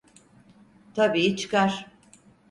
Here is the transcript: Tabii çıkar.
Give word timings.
Tabii 0.95 1.35
çıkar. 1.35 1.85